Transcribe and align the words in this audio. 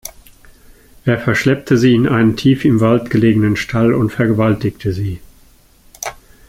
Er 1.05 1.19
verschleppte 1.19 1.77
sie 1.77 1.93
in 1.93 2.07
einen 2.07 2.35
tief 2.35 2.65
im 2.65 2.79
Wald 2.79 3.11
gelegenen 3.11 3.55
Stall 3.55 3.93
und 3.93 4.09
vergewaltigte 4.11 4.93
sie. 4.93 5.21